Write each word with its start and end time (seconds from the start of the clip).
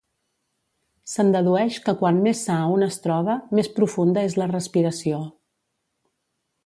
Se'n 1.11 1.27
dedueix 1.35 1.77
que 1.89 1.93
quan 1.99 2.17
més 2.27 2.41
sa 2.49 2.55
un 2.77 2.87
es 2.87 2.97
troba, 3.03 3.35
més 3.61 3.69
profunda 3.77 4.25
és 4.31 4.39
la 4.43 4.49
respiració. 4.55 5.21